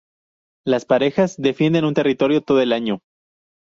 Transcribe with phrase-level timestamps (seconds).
[0.65, 3.01] Las parejas defienden un territorio todo el año.